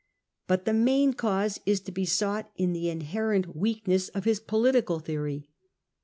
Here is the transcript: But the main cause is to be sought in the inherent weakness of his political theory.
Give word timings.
But 0.47 0.65
the 0.65 0.73
main 0.73 1.13
cause 1.13 1.59
is 1.63 1.79
to 1.81 1.91
be 1.91 2.05
sought 2.05 2.49
in 2.55 2.73
the 2.73 2.89
inherent 2.89 3.55
weakness 3.55 4.09
of 4.09 4.23
his 4.25 4.39
political 4.39 4.97
theory. 4.97 5.47